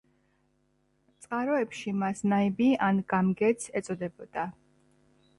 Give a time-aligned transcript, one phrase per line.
[1.25, 4.47] წყაროებში მას ნაიბი ან გამგეც ეწოდებოდა.